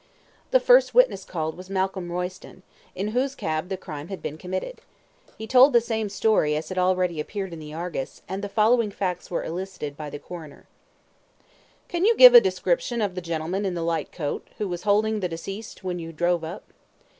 [0.49, 2.63] The first witness called was Malcolm Royston,
[2.95, 4.81] in whose cab the crime had been committed.
[5.37, 8.89] He told the same story as had already appeared in the ARGUS, and the following
[8.89, 10.65] facts were elicited by the Coroner:
[11.87, 11.99] Q.
[11.99, 15.19] Can you give a description of the gentleman in the light coat, who was holding
[15.19, 16.63] the deceased when you drove up?